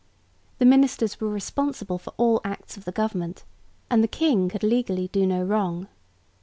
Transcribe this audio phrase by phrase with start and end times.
[0.57, 3.43] The ministers were responsible for all acts of the government,
[3.87, 5.87] and the king could legally do no wrong.